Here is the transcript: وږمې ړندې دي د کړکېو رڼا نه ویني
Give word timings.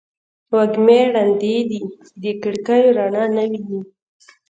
وږمې 0.55 0.99
ړندې 1.13 1.55
دي 1.69 1.79
د 2.21 2.23
کړکېو 2.43 2.95
رڼا 2.97 3.23
نه 3.35 3.43
ویني 3.49 3.79